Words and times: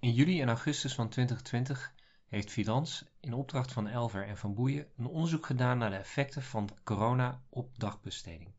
In 0.00 0.12
juli 0.12 0.40
en 0.40 0.48
augustus 0.48 0.94
van 0.94 1.08
2020 1.08 1.94
heeft 2.28 2.50
Vidans 2.50 3.04
in 3.20 3.32
opdracht 3.32 3.72
van 3.72 3.88
Elver 3.88 4.26
en 4.26 4.36
Van 4.36 4.54
Boeien 4.54 4.86
een 4.96 5.06
onderzoek 5.06 5.46
gedaan 5.46 5.78
naar 5.78 5.90
de 5.90 5.96
effecten 5.96 6.42
van 6.42 6.68
corona 6.84 7.42
op 7.48 7.78
dagbesteding. 7.78 8.54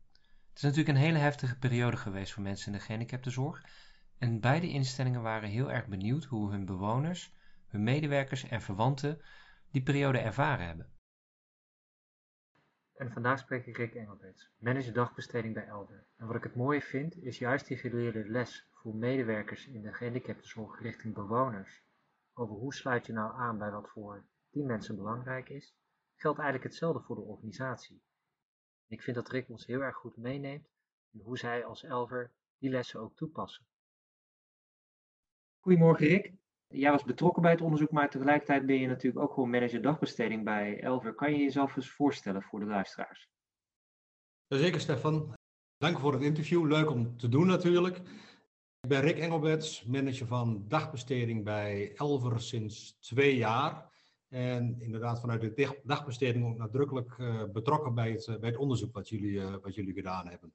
Het 0.48 0.56
is 0.56 0.62
natuurlijk 0.62 0.88
een 0.88 1.04
hele 1.04 1.18
heftige 1.18 1.58
periode 1.58 1.96
geweest 1.96 2.32
voor 2.32 2.42
mensen 2.42 2.72
in 2.72 2.78
de 2.78 2.84
gehandicaptenzorg 2.84 3.64
en 4.18 4.40
beide 4.40 4.68
instellingen 4.68 5.22
waren 5.22 5.48
heel 5.48 5.70
erg 5.70 5.86
benieuwd 5.86 6.24
hoe 6.24 6.50
hun 6.50 6.64
bewoners, 6.64 7.34
hun 7.66 7.82
medewerkers 7.82 8.48
en 8.48 8.62
verwanten 8.62 9.20
die 9.70 9.82
periode 9.82 10.18
ervaren 10.18 10.66
hebben. 10.66 10.92
En 12.94 13.12
vandaag 13.12 13.38
spreek 13.38 13.66
ik 13.66 13.76
Rick 13.76 13.94
Engelberts, 13.94 14.50
manager 14.58 14.92
dagbesteding 14.92 15.54
bij 15.54 15.66
Elver. 15.66 16.06
En 16.16 16.26
wat 16.26 16.36
ik 16.36 16.42
het 16.42 16.54
mooie 16.54 16.82
vind, 16.82 17.16
is 17.16 17.38
juist 17.38 17.66
die 17.66 17.76
geleerde 17.76 18.28
les 18.28 18.70
voor 18.82 18.94
medewerkers 18.94 19.66
in 19.66 19.82
de 19.82 19.92
gehandicaptenzorg 19.92 20.80
richting 20.80 21.14
bewoners. 21.14 21.82
Over 22.32 22.54
hoe 22.54 22.74
sluit 22.74 23.06
je 23.06 23.12
nou 23.12 23.34
aan 23.34 23.58
bij 23.58 23.70
wat 23.70 23.88
voor 23.88 24.26
die 24.50 24.64
mensen 24.64 24.96
belangrijk 24.96 25.48
is, 25.48 25.74
geldt 26.16 26.38
eigenlijk 26.38 26.70
hetzelfde 26.70 27.02
voor 27.02 27.16
de 27.16 27.22
organisatie. 27.22 28.02
ik 28.86 29.02
vind 29.02 29.16
dat 29.16 29.28
Rick 29.28 29.48
ons 29.48 29.66
heel 29.66 29.80
erg 29.80 29.96
goed 29.96 30.16
meeneemt 30.16 30.68
in 31.10 31.20
hoe 31.20 31.38
zij 31.38 31.64
als 31.64 31.82
Elver 31.82 32.32
die 32.58 32.70
lessen 32.70 33.00
ook 33.00 33.16
toepassen. 33.16 33.66
Goedemorgen 35.60 36.06
Rick. 36.06 36.34
Jij 36.66 36.90
was 36.90 37.04
betrokken 37.04 37.42
bij 37.42 37.50
het 37.50 37.60
onderzoek, 37.60 37.90
maar 37.90 38.10
tegelijkertijd 38.10 38.66
ben 38.66 38.80
je 38.80 38.86
natuurlijk 38.86 39.24
ook 39.24 39.32
gewoon 39.32 39.50
manager 39.50 39.82
dagbesteding 39.82 40.44
bij 40.44 40.80
Elver. 40.80 41.14
Kan 41.14 41.32
je 41.32 41.38
jezelf 41.38 41.76
eens 41.76 41.90
voorstellen 41.90 42.42
voor 42.42 42.60
de 42.60 42.66
luisteraars? 42.66 43.28
Zeker 44.48 44.80
Stefan. 44.80 45.34
Dank 45.76 45.98
voor 45.98 46.12
het 46.12 46.22
interview. 46.22 46.66
Leuk 46.66 46.90
om 46.90 47.16
te 47.16 47.28
doen 47.28 47.46
natuurlijk. 47.46 48.02
Ik 48.82 48.88
ben 48.88 49.00
Rick 49.00 49.18
Engelberts, 49.18 49.84
manager 49.84 50.26
van 50.26 50.64
dagbesteding 50.68 51.44
bij 51.44 51.92
Elver 51.94 52.40
sinds 52.40 52.96
twee 53.00 53.36
jaar. 53.36 53.90
En 54.28 54.76
inderdaad 54.80 55.20
vanuit 55.20 55.40
de 55.40 55.80
dagbesteding 55.84 56.46
ook 56.46 56.56
nadrukkelijk 56.56 57.16
uh, 57.18 57.44
betrokken 57.52 57.94
bij 57.94 58.10
het, 58.10 58.26
uh, 58.26 58.38
bij 58.38 58.48
het 58.48 58.58
onderzoek 58.58 58.94
wat 58.94 59.08
jullie, 59.08 59.30
uh, 59.30 59.54
wat 59.62 59.74
jullie 59.74 59.94
gedaan 59.94 60.28
hebben. 60.28 60.52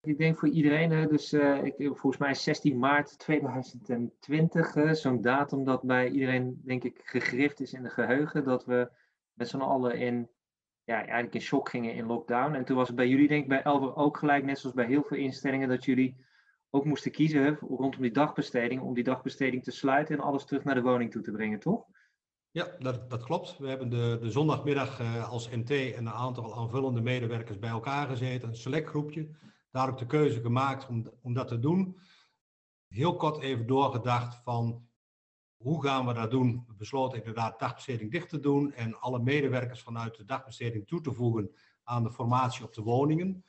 Ik 0.00 0.18
denk 0.18 0.38
voor 0.38 0.48
iedereen, 0.48 1.08
dus 1.08 1.32
ik, 1.62 1.74
volgens 1.76 2.16
mij 2.16 2.34
16 2.34 2.78
maart 2.78 3.18
2020, 3.18 4.96
zo'n 4.96 5.20
datum 5.20 5.64
dat 5.64 5.82
bij 5.82 6.10
iedereen 6.10 6.60
denk 6.64 6.84
ik 6.84 7.00
gegrift 7.04 7.60
is 7.60 7.72
in 7.72 7.82
de 7.82 7.90
geheugen, 7.90 8.44
dat 8.44 8.64
we 8.64 8.90
met 9.32 9.48
z'n 9.48 9.56
allen 9.56 9.98
in, 9.98 10.28
ja, 10.84 10.96
eigenlijk 10.96 11.34
in 11.34 11.40
shock 11.40 11.68
gingen 11.68 11.94
in 11.94 12.06
lockdown. 12.06 12.54
En 12.54 12.64
toen 12.64 12.76
was 12.76 12.86
het 12.86 12.96
bij 12.96 13.08
jullie 13.08 13.28
denk 13.28 13.42
ik 13.42 13.48
bij 13.48 13.62
Elver 13.62 13.96
ook 13.96 14.16
gelijk, 14.16 14.44
net 14.44 14.58
zoals 14.58 14.76
bij 14.76 14.86
heel 14.86 15.02
veel 15.02 15.18
instellingen, 15.18 15.68
dat 15.68 15.84
jullie 15.84 16.26
ook 16.70 16.84
moesten 16.84 17.10
kiezen 17.10 17.58
rondom 17.60 18.02
die 18.02 18.10
dagbesteding, 18.10 18.80
om 18.80 18.94
die 18.94 19.04
dagbesteding 19.04 19.64
te 19.64 19.70
sluiten 19.70 20.16
en 20.16 20.22
alles 20.22 20.44
terug 20.44 20.64
naar 20.64 20.74
de 20.74 20.82
woning 20.82 21.10
toe 21.10 21.22
te 21.22 21.30
brengen, 21.30 21.58
toch? 21.58 21.86
Ja, 22.50 22.76
dat, 22.78 23.10
dat 23.10 23.22
klopt. 23.22 23.58
We 23.58 23.68
hebben 23.68 23.88
de, 23.88 24.18
de 24.20 24.30
zondagmiddag 24.30 25.00
uh, 25.00 25.30
als 25.30 25.50
NT 25.50 25.70
en 25.70 26.06
een 26.06 26.08
aantal 26.08 26.56
aanvullende 26.56 27.00
medewerkers 27.00 27.58
bij 27.58 27.70
elkaar 27.70 28.08
gezeten, 28.08 28.48
een 28.48 28.56
select 28.56 28.88
groepje. 28.88 29.30
Daar 29.70 29.96
de 29.96 30.06
keuze 30.06 30.40
gemaakt 30.40 30.88
om, 30.88 31.12
om 31.22 31.34
dat 31.34 31.48
te 31.48 31.58
doen. 31.58 31.98
Heel 32.88 33.16
kort 33.16 33.38
even 33.40 33.66
doorgedacht 33.66 34.42
van 34.42 34.88
hoe 35.56 35.82
gaan 35.82 36.06
we 36.06 36.12
dat 36.12 36.30
doen? 36.30 36.64
We 36.66 36.74
besloten 36.74 37.18
inderdaad 37.18 37.58
dagbesteding 37.58 38.10
dicht 38.10 38.28
te 38.28 38.40
doen 38.40 38.72
en 38.72 39.00
alle 39.00 39.18
medewerkers 39.18 39.82
vanuit 39.82 40.16
de 40.16 40.24
dagbesteding 40.24 40.86
toe 40.86 41.00
te 41.00 41.12
voegen 41.12 41.50
aan 41.82 42.02
de 42.02 42.10
formatie 42.10 42.64
op 42.64 42.74
de 42.74 42.82
woningen. 42.82 43.44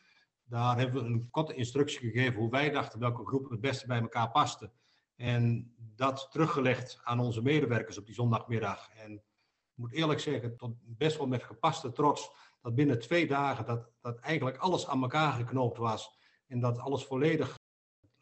Daar 0.50 0.78
hebben 0.78 1.04
we 1.04 1.10
een 1.10 1.30
korte 1.30 1.54
instructie 1.54 2.00
gegeven 2.00 2.40
hoe 2.40 2.50
wij 2.50 2.70
dachten 2.70 3.00
welke 3.00 3.26
groep 3.26 3.50
het 3.50 3.62
beste 3.62 3.88
bij 3.88 4.00
elkaar 4.00 4.32
paste. 4.32 4.72
En 5.16 5.74
dat 5.78 6.28
teruggelegd 6.32 7.00
aan 7.04 7.20
onze 7.20 7.42
medewerkers 7.42 7.98
op 7.98 8.06
die 8.06 8.16
zondagmiddag. 8.16 8.90
En 8.90 9.14
ik 9.14 9.76
moet 9.76 9.94
eerlijk 9.94 10.20
zeggen, 10.20 10.58
tot 10.58 10.76
best 10.82 11.18
wel 11.18 11.28
met 11.28 11.44
gepaste 11.44 11.92
trots, 11.92 12.32
dat 12.62 12.76
binnen 12.76 13.00
twee 13.00 13.28
dagen 13.28 13.66
dat, 13.66 13.92
dat 14.02 14.20
eigenlijk 14.20 14.58
alles 14.58 14.88
aan 14.88 15.02
elkaar 15.02 15.32
geknoopt 15.32 15.78
was. 15.78 16.18
En 16.48 16.60
dat 16.60 16.78
alles 16.78 17.06
volledig 17.06 17.58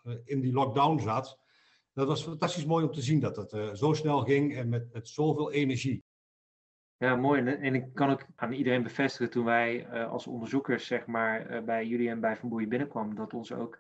eh, 0.03 0.13
in 0.23 0.41
die 0.41 0.53
lockdown 0.53 0.99
zat. 0.99 1.39
Dat 1.93 2.07
was 2.07 2.23
fantastisch 2.23 2.66
mooi 2.66 2.85
om 2.85 2.91
te 2.91 3.01
zien 3.01 3.19
dat 3.19 3.35
het 3.35 3.53
uh, 3.53 3.73
zo 3.73 3.93
snel 3.93 4.23
ging 4.23 4.55
en 4.55 4.69
met, 4.69 4.93
met 4.93 5.07
zoveel 5.07 5.51
energie. 5.51 6.05
Ja, 7.00 7.16
mooi. 7.16 7.46
En 7.46 7.75
ik 7.75 7.94
kan 7.94 8.09
ook 8.09 8.25
aan 8.35 8.52
iedereen 8.52 8.84
bevestigen 8.84 9.30
toen 9.30 9.46
wij 9.46 9.88
uh, 9.94 10.12
als 10.12 10.28
onderzoekers 10.28 10.88
zeg 10.88 11.06
maar, 11.06 11.52
uh, 11.52 11.63
bij 11.63 11.85
jullie 11.85 12.09
en 12.09 12.19
bij 12.19 12.38
Van 12.38 12.50
Boeien 12.50 12.69
binnenkwamen, 12.69 13.16
dat 13.16 13.34
ons 13.34 13.52
ook, 13.52 13.80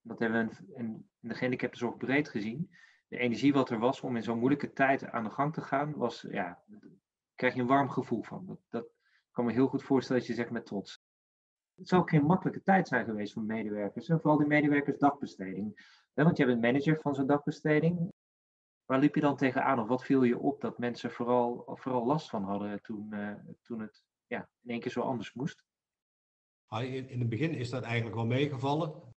dat 0.00 0.18
hebben 0.18 0.48
we 0.48 0.54
in, 0.74 0.74
in 0.74 1.08
de 1.18 1.34
gehandicaptenzorg 1.34 1.96
breed 1.96 2.28
gezien, 2.28 2.70
de 3.08 3.18
energie 3.18 3.52
wat 3.52 3.70
er 3.70 3.78
was 3.78 4.00
om 4.00 4.16
in 4.16 4.22
zo'n 4.22 4.38
moeilijke 4.38 4.72
tijd 4.72 5.10
aan 5.10 5.24
de 5.24 5.30
gang 5.30 5.54
te 5.54 5.60
gaan, 5.60 5.96
was, 5.96 6.26
ja, 6.30 6.62
daar 6.66 6.80
krijg 7.34 7.54
je 7.54 7.60
een 7.60 7.66
warm 7.66 7.90
gevoel 7.90 8.22
van. 8.22 8.46
Dat, 8.46 8.58
dat 8.68 8.86
kan 9.30 9.44
me 9.44 9.52
heel 9.52 9.68
goed 9.68 9.82
voorstellen 9.82 10.20
dat 10.20 10.30
je 10.30 10.36
zegt 10.36 10.50
met 10.50 10.66
trots. 10.66 11.02
Het 11.74 11.88
zou 11.88 12.02
ook 12.02 12.10
geen 12.10 12.26
makkelijke 12.26 12.62
tijd 12.62 12.88
zijn 12.88 13.04
geweest 13.04 13.32
voor 13.32 13.42
medewerkers, 13.42 14.08
en 14.08 14.20
vooral 14.20 14.38
die 14.38 14.46
medewerkers 14.46 14.98
dagbesteding. 14.98 15.92
Want 16.12 16.36
je 16.36 16.46
bent 16.46 16.60
manager 16.60 17.00
van 17.00 17.14
zo'n 17.14 17.26
dagbesteding. 17.26 18.12
Waar 18.84 18.98
liep 18.98 19.14
je 19.14 19.20
dan 19.20 19.36
tegenaan 19.36 19.78
of 19.78 19.88
wat 19.88 20.04
viel 20.04 20.22
je 20.22 20.38
op 20.38 20.60
dat 20.60 20.78
mensen 20.78 21.10
vooral, 21.10 21.62
vooral 21.66 22.06
last 22.06 22.28
van 22.28 22.42
hadden 22.42 22.82
toen, 22.82 23.08
uh, 23.14 23.34
toen 23.62 23.80
het 23.80 24.04
ja, 24.26 24.48
in 24.62 24.70
één 24.70 24.80
keer 24.80 24.90
zo 24.90 25.00
anders 25.00 25.32
moest? 25.32 25.64
In 26.80 27.18
het 27.18 27.28
begin 27.28 27.54
is 27.54 27.70
dat 27.70 27.82
eigenlijk 27.82 28.14
wel 28.14 28.26
meegevallen. 28.26 29.14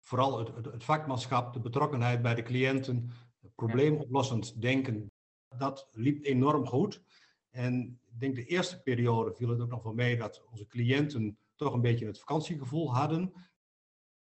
Vooral 0.00 0.38
het, 0.38 0.54
het, 0.54 0.64
het 0.64 0.84
vakmanschap, 0.84 1.52
de 1.52 1.60
betrokkenheid 1.60 2.22
bij 2.22 2.34
de 2.34 2.42
cliënten, 2.42 3.10
probleemoplossend 3.54 4.60
denken, 4.60 5.12
dat 5.56 5.88
liep 5.90 6.24
enorm 6.24 6.66
goed. 6.66 7.02
En 7.50 8.00
ik 8.04 8.20
denk 8.20 8.34
de 8.34 8.44
eerste 8.44 8.82
periode 8.82 9.34
viel 9.34 9.48
het 9.48 9.60
ook 9.60 9.70
nog 9.70 9.82
wel 9.82 9.94
mee 9.94 10.16
dat 10.16 10.44
onze 10.50 10.66
cliënten 10.66 11.38
toch 11.54 11.72
een 11.72 11.80
beetje 11.80 12.06
het 12.06 12.18
vakantiegevoel 12.18 12.94
hadden. 12.94 13.32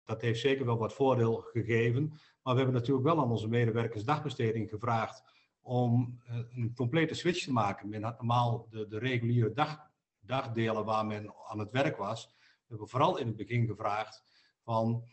Dat 0.03 0.21
heeft 0.21 0.39
zeker 0.39 0.65
wel 0.65 0.77
wat 0.77 0.93
voordeel 0.93 1.35
gegeven. 1.35 2.13
Maar 2.43 2.53
we 2.53 2.61
hebben 2.61 2.79
natuurlijk 2.79 3.05
wel 3.05 3.19
aan 3.19 3.31
onze 3.31 3.47
medewerkers 3.47 4.03
dagbesteding 4.03 4.69
gevraagd 4.69 5.23
om 5.61 6.19
eh, 6.25 6.35
een 6.55 6.73
complete 6.75 7.13
switch 7.13 7.43
te 7.43 7.51
maken. 7.51 7.89
Men 7.89 8.03
had 8.03 8.17
normaal 8.17 8.67
de, 8.69 8.87
de 8.87 8.97
reguliere 8.97 9.53
dag, 9.53 9.89
dagdelen 10.19 10.85
waar 10.85 11.05
men 11.05 11.33
aan 11.49 11.59
het 11.59 11.71
werk 11.71 11.97
was. 11.97 12.25
We 12.37 12.67
hebben 12.67 12.87
vooral 12.87 13.17
in 13.17 13.27
het 13.27 13.35
begin 13.35 13.67
gevraagd 13.67 14.23
van 14.61 15.03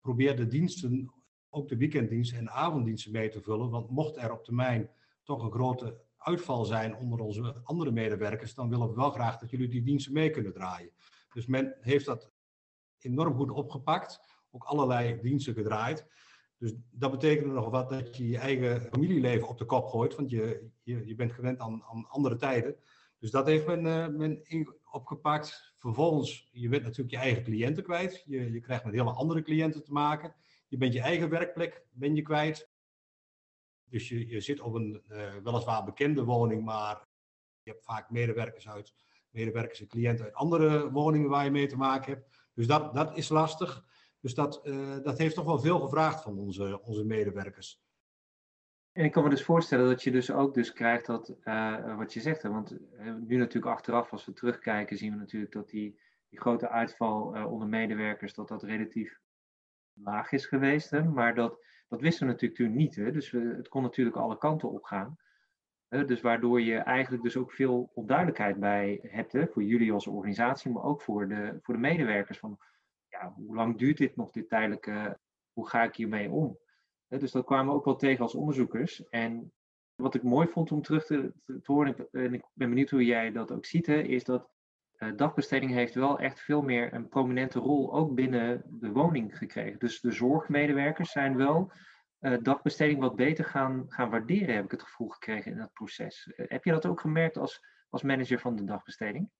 probeer 0.00 0.36
de 0.36 0.46
diensten, 0.46 1.12
ook 1.50 1.68
de 1.68 1.76
weekenddiensten 1.76 2.38
en 2.38 2.50
avonddiensten 2.50 3.12
mee 3.12 3.28
te 3.28 3.42
vullen. 3.42 3.70
Want 3.70 3.90
mocht 3.90 4.16
er 4.16 4.32
op 4.32 4.44
termijn 4.44 4.90
toch 5.22 5.42
een 5.42 5.52
grote 5.52 6.04
uitval 6.16 6.64
zijn 6.64 6.96
onder 6.96 7.20
onze 7.20 7.60
andere 7.64 7.90
medewerkers, 7.90 8.54
dan 8.54 8.68
willen 8.68 8.88
we 8.88 8.94
wel 8.94 9.10
graag 9.10 9.38
dat 9.38 9.50
jullie 9.50 9.68
die 9.68 9.82
diensten 9.82 10.12
mee 10.12 10.30
kunnen 10.30 10.52
draaien. 10.52 10.90
Dus 11.32 11.46
men 11.46 11.76
heeft 11.80 12.04
dat 12.06 12.30
enorm 12.98 13.34
goed 13.34 13.50
opgepakt, 13.50 14.20
ook 14.50 14.64
allerlei 14.64 15.20
diensten 15.20 15.54
gedraaid. 15.54 16.06
Dus 16.58 16.74
dat 16.90 17.10
betekent 17.10 17.52
nog 17.52 17.68
wat 17.68 17.90
dat 17.90 18.16
je 18.16 18.28
je 18.28 18.38
eigen 18.38 18.80
familieleven 18.80 19.48
op 19.48 19.58
de 19.58 19.64
kop 19.64 19.86
gooit, 19.86 20.14
want 20.14 20.30
je, 20.30 20.70
je, 20.82 21.06
je 21.06 21.14
bent 21.14 21.32
gewend 21.32 21.58
aan, 21.58 21.82
aan 21.82 22.08
andere 22.08 22.36
tijden. 22.36 22.76
Dus 23.18 23.30
dat 23.30 23.46
heeft 23.46 23.66
men, 23.66 23.84
uh, 23.84 24.08
men 24.08 24.42
opgepakt. 24.90 25.74
Vervolgens, 25.78 26.48
je 26.52 26.68
bent 26.68 26.82
natuurlijk 26.82 27.10
je 27.10 27.20
eigen 27.20 27.42
cliënten 27.42 27.82
kwijt. 27.82 28.22
Je, 28.26 28.52
je 28.52 28.60
krijgt 28.60 28.84
met 28.84 28.94
hele 28.94 29.10
andere 29.10 29.42
cliënten 29.42 29.84
te 29.84 29.92
maken. 29.92 30.34
Je 30.68 30.76
bent 30.76 30.92
je 30.92 31.00
eigen 31.00 31.28
werkplek 31.28 31.86
ben 31.90 32.14
je 32.14 32.22
kwijt. 32.22 32.70
Dus 33.84 34.08
je, 34.08 34.28
je 34.28 34.40
zit 34.40 34.60
op 34.60 34.74
een 34.74 35.02
uh, 35.08 35.34
weliswaar 35.42 35.84
bekende 35.84 36.24
woning, 36.24 36.64
maar 36.64 37.08
je 37.62 37.70
hebt 37.70 37.84
vaak 37.84 38.10
medewerkers 38.10 38.68
uit, 38.68 38.94
medewerkers 39.30 39.80
en 39.80 39.86
cliënten 39.86 40.24
uit 40.24 40.34
andere 40.34 40.90
woningen 40.90 41.28
waar 41.28 41.44
je 41.44 41.50
mee 41.50 41.66
te 41.66 41.76
maken 41.76 42.12
hebt. 42.12 42.36
Dus 42.54 42.66
dat, 42.66 42.94
dat 42.94 43.16
is 43.16 43.28
lastig. 43.28 43.84
Dus 44.26 44.34
dat, 44.34 44.60
uh, 44.64 44.96
dat 45.02 45.18
heeft 45.18 45.34
toch 45.34 45.44
wel 45.44 45.58
veel 45.58 45.80
gevraagd 45.80 46.22
van 46.22 46.38
onze, 46.38 46.82
onze 46.82 47.04
medewerkers. 47.04 47.80
En 48.92 49.04
ik 49.04 49.12
kan 49.12 49.22
me 49.22 49.30
dus 49.30 49.44
voorstellen 49.44 49.88
dat 49.88 50.02
je 50.02 50.10
dus 50.10 50.30
ook 50.30 50.54
dus 50.54 50.72
krijgt 50.72 51.06
dat, 51.06 51.36
uh, 51.44 51.96
wat 51.96 52.12
je 52.12 52.20
zegt, 52.20 52.42
hè, 52.42 52.50
want 52.50 52.76
nu 53.26 53.36
natuurlijk 53.36 53.74
achteraf, 53.74 54.12
als 54.12 54.24
we 54.24 54.32
terugkijken, 54.32 54.96
zien 54.96 55.12
we 55.12 55.18
natuurlijk 55.18 55.52
dat 55.52 55.68
die, 55.68 56.00
die 56.28 56.40
grote 56.40 56.68
uitval 56.68 57.46
onder 57.48 57.68
medewerkers, 57.68 58.34
dat 58.34 58.48
dat 58.48 58.62
relatief 58.62 59.20
laag 59.92 60.32
is 60.32 60.46
geweest. 60.46 60.90
Hè, 60.90 61.04
maar 61.04 61.34
dat, 61.34 61.58
dat 61.88 62.00
wisten 62.00 62.26
we 62.26 62.32
natuurlijk 62.32 62.60
toen 62.60 62.76
niet. 62.76 62.96
Hè, 62.96 63.12
dus 63.12 63.30
we, 63.30 63.54
het 63.56 63.68
kon 63.68 63.82
natuurlijk 63.82 64.16
alle 64.16 64.38
kanten 64.38 64.70
op 64.70 64.84
gaan. 64.84 65.16
dus 65.88 66.20
waardoor 66.20 66.60
je 66.60 66.76
eigenlijk 66.76 67.22
dus 67.22 67.36
ook 67.36 67.52
veel 67.52 67.90
onduidelijkheid 67.94 68.60
bij 68.60 68.98
hebt, 69.02 69.32
hè, 69.32 69.46
voor 69.46 69.62
jullie 69.62 69.92
als 69.92 70.06
organisatie, 70.06 70.70
maar 70.70 70.84
ook 70.84 71.02
voor 71.02 71.28
de, 71.28 71.58
voor 71.62 71.74
de 71.74 71.80
medewerkers. 71.80 72.38
Van, 72.38 72.58
hoe 73.34 73.54
lang 73.54 73.78
duurt 73.78 73.96
dit 73.96 74.16
nog, 74.16 74.30
dit 74.30 74.48
tijdelijke, 74.48 75.18
hoe 75.52 75.68
ga 75.68 75.82
ik 75.82 75.94
hiermee 75.94 76.30
om? 76.30 76.58
Dus 77.08 77.32
dat 77.32 77.44
kwamen 77.44 77.66
we 77.66 77.78
ook 77.78 77.84
wel 77.84 77.96
tegen 77.96 78.22
als 78.22 78.34
onderzoekers. 78.34 79.08
En 79.08 79.52
wat 79.94 80.14
ik 80.14 80.22
mooi 80.22 80.48
vond 80.48 80.72
om 80.72 80.82
terug 80.82 81.06
te, 81.06 81.32
te 81.44 81.60
horen, 81.62 82.08
en 82.10 82.34
ik 82.34 82.44
ben 82.52 82.68
benieuwd 82.68 82.90
hoe 82.90 83.04
jij 83.04 83.32
dat 83.32 83.52
ook 83.52 83.66
ziet, 83.66 83.88
is 83.88 84.24
dat 84.24 84.48
uh, 84.98 85.16
dagbesteding 85.16 85.72
heeft 85.72 85.94
wel 85.94 86.18
echt 86.18 86.40
veel 86.40 86.62
meer 86.62 86.94
een 86.94 87.08
prominente 87.08 87.58
rol 87.58 87.94
ook 87.94 88.14
binnen 88.14 88.62
de 88.66 88.90
woning 88.90 89.38
gekregen. 89.38 89.78
Dus 89.78 90.00
de 90.00 90.10
zorgmedewerkers 90.10 91.10
zijn 91.10 91.36
wel 91.36 91.72
dagbesteding 92.42 93.00
wat 93.00 93.16
beter 93.16 93.44
gaan, 93.44 93.84
gaan 93.88 94.10
waarderen, 94.10 94.54
heb 94.54 94.64
ik 94.64 94.70
het 94.70 94.82
gevoel 94.82 95.08
gekregen 95.08 95.52
in 95.52 95.58
dat 95.58 95.72
proces. 95.72 96.32
heb 96.36 96.64
je 96.64 96.70
dat 96.70 96.86
ook 96.86 97.00
gemerkt 97.00 97.36
als, 97.36 97.60
als 97.88 98.02
manager 98.02 98.38
van 98.38 98.56
de 98.56 98.64
dagbesteding? 98.64 99.30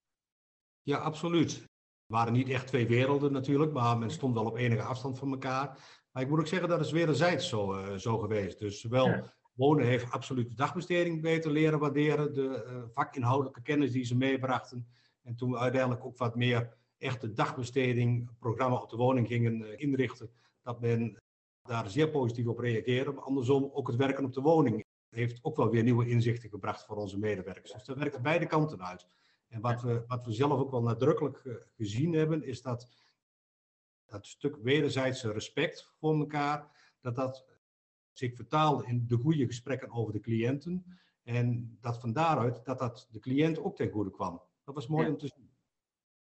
Ja, 0.82 0.96
absoluut. 0.96 1.69
Het 2.06 2.16
waren 2.16 2.32
niet 2.32 2.48
echt 2.48 2.66
twee 2.66 2.86
werelden 2.86 3.32
natuurlijk, 3.32 3.72
maar 3.72 3.98
men 3.98 4.10
stond 4.10 4.34
wel 4.34 4.44
op 4.44 4.56
enige 4.56 4.82
afstand 4.82 5.18
van 5.18 5.30
elkaar. 5.30 5.78
Maar 6.12 6.22
ik 6.22 6.28
moet 6.28 6.38
ook 6.38 6.46
zeggen, 6.46 6.68
dat 6.68 6.80
is 6.80 6.92
wederzijds 6.92 7.48
zo, 7.48 7.74
uh, 7.74 7.94
zo 7.94 8.18
geweest. 8.18 8.58
Dus 8.58 8.80
zowel 8.80 9.30
wonen 9.54 9.86
heeft 9.86 10.10
absoluut 10.10 10.48
de 10.48 10.54
dagbesteding 10.54 11.22
beter 11.22 11.50
leren 11.50 11.78
waarderen, 11.78 12.32
de 12.32 12.64
uh, 12.66 12.82
vakinhoudelijke 12.92 13.62
kennis 13.62 13.92
die 13.92 14.04
ze 14.04 14.16
meebrachten. 14.16 14.88
En 15.22 15.36
toen 15.36 15.50
we 15.50 15.58
uiteindelijk 15.58 16.04
ook 16.04 16.16
wat 16.16 16.36
meer 16.36 16.76
echte 16.98 17.32
dagbesteding, 17.32 18.30
programma 18.38 18.76
op 18.76 18.90
de 18.90 18.96
woning 18.96 19.26
gingen 19.26 19.60
uh, 19.60 19.68
inrichten, 19.76 20.30
dat 20.62 20.80
men 20.80 21.16
daar 21.62 21.90
zeer 21.90 22.10
positief 22.10 22.46
op 22.46 22.58
reageerde. 22.58 23.12
Maar 23.12 23.24
andersom, 23.24 23.70
ook 23.72 23.86
het 23.86 23.96
werken 23.96 24.24
op 24.24 24.32
de 24.32 24.40
woning 24.40 24.84
heeft 25.10 25.38
ook 25.42 25.56
wel 25.56 25.70
weer 25.70 25.82
nieuwe 25.82 26.08
inzichten 26.08 26.50
gebracht 26.50 26.84
voor 26.84 26.96
onze 26.96 27.18
medewerkers. 27.18 27.72
Dus 27.72 27.84
dat 27.84 27.96
werkt 27.96 28.22
beide 28.22 28.46
kanten 28.46 28.84
uit. 28.84 29.06
En 29.48 29.60
wat 29.60 29.82
we, 29.82 30.04
wat 30.06 30.26
we 30.26 30.32
zelf 30.32 30.60
ook 30.60 30.70
wel 30.70 30.82
nadrukkelijk 30.82 31.66
gezien 31.76 32.12
hebben, 32.12 32.43
is 32.43 32.62
dat 32.62 32.88
dat 34.06 34.26
stuk 34.26 34.56
wederzijdse 34.56 35.32
respect 35.32 35.93
voor 35.98 36.19
elkaar, 36.19 36.70
dat 37.00 37.14
dat 37.14 37.46
zich 38.12 38.34
vertaalde 38.34 38.87
in 38.87 39.06
de 39.06 39.16
goede 39.16 39.46
gesprekken 39.46 39.90
over 39.90 40.12
de 40.12 40.20
cliënten. 40.20 40.98
En 41.22 41.78
dat 41.81 42.00
van 42.00 42.12
daaruit 42.12 42.64
dat 42.64 42.78
dat 42.78 43.08
de 43.10 43.19
cliënt 43.19 43.58
ook 43.58 43.76
ten 43.76 43.90
goede 43.90 44.10
kwam. 44.10 44.43
Dat 44.64 44.75
was 44.75 44.87
mooi 44.87 45.08
om 45.08 45.19
te 45.19 45.28
zien. 45.34 45.50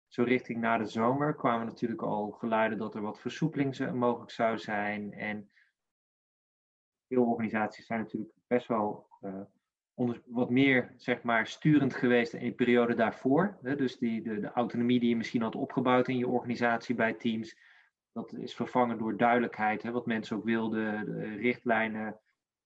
Zo 0.06 0.22
richting 0.22 0.60
na 0.60 0.78
de 0.78 0.86
zomer 0.86 1.34
kwamen 1.34 1.66
natuurlijk 1.66 2.02
al 2.02 2.30
geluiden 2.30 2.78
dat 2.78 2.94
er 2.94 3.00
wat 3.00 3.20
versoepeling 3.20 3.92
mogelijk 3.92 4.30
zou 4.30 4.58
zijn. 4.58 5.12
En 5.12 5.50
veel 7.06 7.24
organisaties 7.24 7.86
zijn 7.86 8.00
natuurlijk 8.00 8.32
best 8.46 8.66
wel 8.66 9.08
uh, 9.20 9.40
wat 10.26 10.50
meer 10.50 10.92
zeg 10.96 11.22
maar, 11.22 11.46
sturend 11.46 11.94
geweest 11.94 12.32
in 12.32 12.48
de 12.48 12.54
periode 12.54 12.94
daarvoor. 12.94 13.58
Hè? 13.62 13.76
Dus 13.76 13.98
die, 13.98 14.22
de, 14.22 14.40
de 14.40 14.52
autonomie 14.52 15.00
die 15.00 15.08
je 15.08 15.16
misschien 15.16 15.42
had 15.42 15.54
opgebouwd 15.54 16.08
in 16.08 16.18
je 16.18 16.28
organisatie 16.28 16.94
bij 16.94 17.14
teams, 17.14 17.56
dat 18.12 18.32
is 18.32 18.54
vervangen 18.54 18.98
door 18.98 19.16
duidelijkheid, 19.16 19.82
hè? 19.82 19.90
wat 19.90 20.06
mensen 20.06 20.36
ook 20.36 20.44
wilden, 20.44 21.04
de 21.04 21.36
richtlijnen 21.36 22.20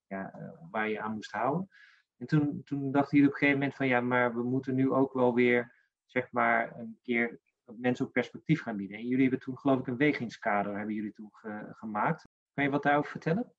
ja, 0.07 0.33
eh, 0.33 0.49
waar 0.71 0.89
je 0.89 1.01
aan 1.01 1.15
moest 1.15 1.31
houden. 1.31 1.69
En 2.17 2.27
toen, 2.27 2.63
toen 2.65 2.91
dachten 2.91 3.17
jullie 3.17 3.33
op 3.33 3.35
een 3.35 3.39
gegeven 3.39 3.61
moment 3.61 3.77
van 3.77 3.87
ja, 3.87 4.01
maar 4.01 4.35
we 4.35 4.43
moeten 4.43 4.75
nu 4.75 4.91
ook 4.91 5.13
wel 5.13 5.35
weer 5.35 5.75
zeg 6.07 6.33
maar 6.33 6.79
een 6.79 6.99
keer 7.03 7.41
mensen 7.65 8.07
ook 8.07 8.13
perspectief 8.13 8.63
gaan 8.63 8.77
bieden. 8.77 8.97
En 8.97 9.07
jullie 9.07 9.23
hebben 9.23 9.41
toen 9.41 9.59
geloof 9.59 9.81
ik 9.81 9.87
een 9.87 9.97
wegingskader 9.97 10.77
hebben 10.77 10.95
jullie 10.95 11.13
toen 11.13 11.31
gemaakt. 11.71 12.29
Kan 12.55 12.65
je 12.65 12.71
wat 12.71 12.83
daarover 12.83 13.11
vertellen? 13.11 13.53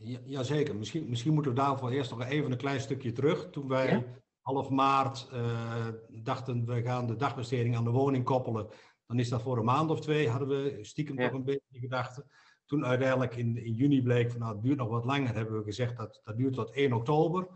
Ja, 0.00 0.18
jazeker. 0.24 0.76
Misschien, 0.76 1.08
misschien 1.08 1.34
moeten 1.34 1.52
we 1.52 1.58
daarvoor 1.58 1.90
eerst 1.90 2.10
nog 2.10 2.24
even 2.24 2.50
een 2.50 2.58
klein 2.58 2.80
stukje 2.80 3.12
terug. 3.12 3.50
Toen 3.50 3.68
wij 3.68 4.06
half 4.40 4.68
maart 4.70 5.28
uh, 5.32 5.86
dachten 6.08 6.66
we 6.66 6.82
gaan 6.82 7.06
de 7.06 7.16
dagbesteding 7.16 7.76
aan 7.76 7.84
de 7.84 7.90
woning 7.90 8.24
koppelen, 8.24 8.68
dan 9.06 9.18
is 9.18 9.28
dat 9.28 9.42
voor 9.42 9.58
een 9.58 9.64
maand 9.64 9.90
of 9.90 10.00
twee, 10.00 10.28
hadden 10.28 10.48
we 10.48 10.78
stiekem 10.82 11.18
ja. 11.18 11.24
nog 11.24 11.32
een 11.32 11.44
beetje 11.44 11.78
gedachten. 11.78 12.30
Toen 12.64 12.86
uiteindelijk 12.86 13.36
in, 13.36 13.64
in 13.64 13.72
juni 13.72 14.02
bleek 14.02 14.30
van 14.30 14.40
nou 14.40 14.52
het 14.52 14.62
duurt 14.62 14.78
nog 14.78 14.88
wat 14.88 15.04
langer, 15.04 15.34
hebben 15.34 15.58
we 15.58 15.64
gezegd 15.64 15.96
dat 15.96 16.20
dat 16.24 16.36
duurt 16.36 16.54
tot 16.54 16.70
1 16.70 16.92
oktober. 16.92 17.48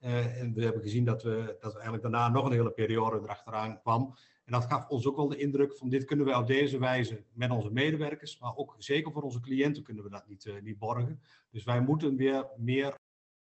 Uh, 0.00 0.40
en 0.40 0.54
we 0.54 0.62
hebben 0.62 0.82
gezien 0.82 1.04
dat 1.04 1.22
we, 1.22 1.56
dat 1.60 1.72
we 1.72 1.78
eigenlijk 1.78 2.02
daarna 2.02 2.28
nog 2.28 2.44
een 2.44 2.52
hele 2.52 2.70
periode 2.70 3.20
erachteraan 3.22 3.80
kwam. 3.80 4.14
En 4.44 4.52
dat 4.52 4.64
gaf 4.64 4.88
ons 4.88 5.06
ook 5.06 5.16
wel 5.16 5.28
de 5.28 5.36
indruk 5.36 5.76
van 5.76 5.88
dit 5.88 6.04
kunnen 6.04 6.26
we 6.26 6.36
op 6.36 6.46
deze 6.46 6.78
wijze 6.78 7.24
met 7.32 7.50
onze 7.50 7.70
medewerkers, 7.70 8.38
maar 8.38 8.56
ook 8.56 8.74
zeker 8.78 9.12
voor 9.12 9.22
onze 9.22 9.40
cliënten 9.40 9.82
kunnen 9.82 10.04
we 10.04 10.10
dat 10.10 10.28
niet, 10.28 10.44
uh, 10.44 10.60
niet 10.62 10.78
borgen. 10.78 11.22
Dus 11.50 11.64
wij 11.64 11.80
moeten 11.80 12.16
weer 12.16 12.48
meer 12.56 12.98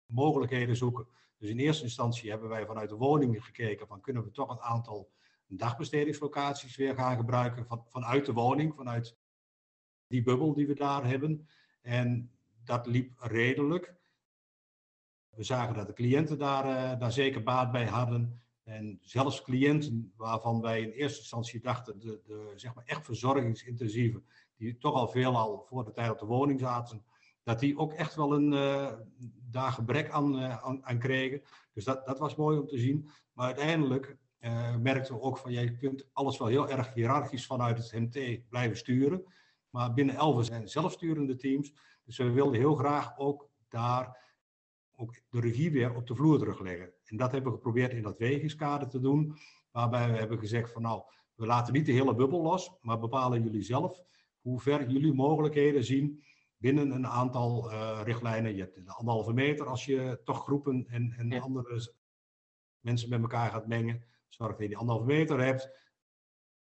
mogelijkheden 0.06 0.76
zoeken. 0.76 1.08
Dus 1.38 1.50
in 1.50 1.60
eerste 1.60 1.84
instantie 1.84 2.30
hebben 2.30 2.50
wij 2.50 2.66
vanuit 2.66 2.90
de 2.90 2.96
woningen 2.96 3.42
gekeken 3.42 3.88
van 3.88 4.02
kunnen 4.02 4.24
we 4.24 4.32
toch 4.32 4.50
een 4.50 4.62
aantal 4.62 5.12
dagbestedingslocaties 5.48 6.76
weer 6.76 6.96
gaan 6.96 7.18
gebruiken 7.18 7.66
van, 7.66 7.86
vanuit 7.88 8.26
de 8.26 8.34
woning, 8.34 8.76
vanuit 8.76 9.18
die 10.08 10.24
bubbel 10.24 10.54
die 10.54 10.68
we 10.68 10.74
daar 10.74 11.08
hebben. 11.08 11.48
En 11.82 12.32
dat 12.64 12.86
liep 12.86 13.14
redelijk. 13.18 13.96
We 15.36 15.44
zagen 15.44 15.74
dat 15.74 15.88
de 15.88 15.94
cliënten 15.94 16.38
daar, 16.38 16.66
uh, 16.66 17.00
daar 17.00 17.12
zeker 17.12 17.44
baat 17.44 17.72
bij 17.72 17.86
hadden. 17.86 18.42
En 18.64 19.00
zelfs 19.02 19.42
cliënten 19.42 20.14
waarvan 20.18 20.62
wij 20.62 20.82
in 20.82 20.90
eerste 20.90 21.20
instantie 21.20 21.62
dachten, 21.62 22.00
de, 22.00 22.22
de 22.26 22.54
zeg 22.56 22.76
maar 22.76 22.84
echt 22.86 23.06
verzorgingsintensieve, 23.06 24.22
die 24.56 24.78
toch 24.78 24.94
al 24.94 25.08
veel 25.08 25.38
al 25.38 25.66
voor 25.68 25.86
de 25.86 25.92
tijd 25.92 26.12
op 26.12 26.20
de 26.20 26.26
woning 26.26 26.60
zaten, 26.60 27.04
dat 27.44 27.60
die 27.60 27.78
ook 27.78 27.94
echt 27.94 28.16
wel 28.16 28.34
een 28.34 28.52
uh, 28.52 28.92
daar 29.52 29.72
gebrek 29.72 30.10
aan, 30.10 30.36
uh, 30.36 30.64
aan, 30.64 30.86
aan, 30.86 31.00
kregen. 31.00 31.42
Dus 31.74 31.84
dat, 31.84 32.06
dat 32.06 32.20
was 32.20 32.36
mooi 32.36 32.60
om 32.60 32.68
te 32.68 32.78
zien. 32.78 33.10
Maar 33.34 33.46
uiteindelijk 33.46 34.18
uh, 34.40 34.76
merkten 34.76 35.16
we 35.16 35.22
ook 35.22 35.38
van, 35.38 35.52
je 35.52 35.78
kunt 35.78 36.10
alles 36.14 36.38
wel 36.38 36.48
heel 36.48 36.70
erg 36.70 36.94
hiërarchisch 36.94 37.46
vanuit 37.46 37.78
het 37.78 37.94
MT 37.94 38.50
blijven 38.50 38.78
sturen. 38.78 39.24
Maar 39.70 39.94
binnen 39.94 40.16
Elven 40.16 40.46
zijn 40.46 40.68
zelfsturende 40.68 41.36
teams. 41.36 41.74
Dus 42.04 42.18
we 42.18 42.32
wilden 42.32 42.60
heel 42.60 42.76
graag 42.76 43.18
ook 43.18 43.50
daar 43.70 44.25
ook 44.96 45.22
de 45.30 45.40
regie 45.40 45.72
weer 45.72 45.96
op 45.96 46.08
de 46.08 46.16
vloer 46.16 46.38
terugleggen. 46.38 46.94
En 47.04 47.18
dat 47.18 47.32
hebben 47.32 47.52
we 47.52 47.58
geprobeerd 47.58 47.94
in 47.94 48.02
dat 48.02 48.18
wegingskader 48.18 48.90
te 48.90 49.00
doen, 49.00 49.36
waarbij 49.72 50.12
we 50.12 50.18
hebben 50.18 50.40
gezegd 50.40 50.72
van 50.72 50.82
nou, 50.82 51.04
we 51.36 51.46
laten 51.46 51.74
niet 51.74 51.86
de 51.86 51.92
hele 51.92 52.16
bubbel 52.16 52.42
los, 52.42 52.72
maar 52.82 53.00
bepalen 53.00 53.44
jullie 53.44 53.62
zelf 53.62 54.02
hoe 54.42 54.60
ver 54.60 54.90
jullie 54.90 55.14
mogelijkheden 55.14 55.84
zien 55.84 56.24
binnen 56.58 56.92
een 56.92 57.08
aantal 57.08 57.72
uh, 57.72 58.02
richtlijnen. 58.04 58.56
Je 58.56 58.62
hebt 58.62 58.86
de 58.86 58.92
anderhalve 58.92 59.34
meter 59.34 59.66
als 59.66 59.86
je 59.86 60.22
toch 60.24 60.44
groepen 60.44 60.86
en, 60.88 61.14
en 61.18 61.30
ja. 61.30 61.40
andere 61.40 61.94
mensen 62.80 63.10
met 63.10 63.22
elkaar 63.22 63.52
gaat 63.52 63.68
mengen. 63.68 64.04
Zorg 64.28 64.52
dat 64.52 64.60
je 64.60 64.68
die 64.68 64.78
anderhalve 64.78 65.08
meter 65.08 65.40
hebt. 65.40 65.70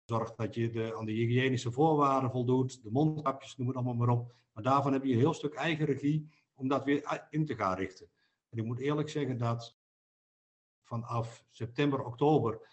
Zorg 0.05 0.35
dat 0.35 0.55
je 0.55 0.71
de, 0.71 0.97
aan 0.97 1.05
de 1.05 1.13
hygiënische 1.13 1.73
voorwaarden 1.73 2.31
voldoet. 2.31 2.83
De 2.83 2.91
mondkapjes, 2.91 3.57
noem 3.57 3.67
het 3.67 3.77
allemaal 3.77 3.95
maar 3.95 4.09
op. 4.09 4.35
Maar 4.53 4.63
daarvan 4.63 4.93
heb 4.93 5.05
je 5.05 5.13
een 5.13 5.19
heel 5.19 5.35
stuk 5.35 5.55
eigen 5.55 5.87
regie 5.87 6.31
om 6.55 6.69
dat 6.69 6.85
weer 6.85 7.27
in 7.31 7.47
te 7.47 7.55
gaan 7.55 7.77
richten. 7.77 8.11
En 8.51 8.59
ik 8.59 8.65
moet 8.65 8.79
eerlijk 8.79 9.09
zeggen 9.09 9.39
dat 9.39 9.79
vanaf 10.83 11.45
september, 11.51 12.05
oktober, 12.05 12.69